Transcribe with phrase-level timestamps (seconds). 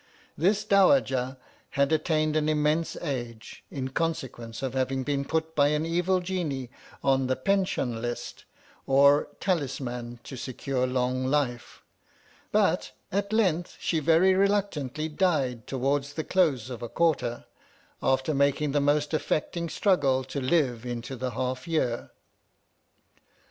[0.35, 1.37] This Dowajah
[1.69, 6.71] had attained an immense age, in consequence of having been put by an evil Genie
[7.03, 8.43] on the PENSHUNLIST,
[8.87, 11.83] or talisman to secure long life;
[12.51, 17.45] but, at length she very reluctantly died to wards the close of a quarter,
[18.01, 22.09] after making the most affecting struggles to live into the half year.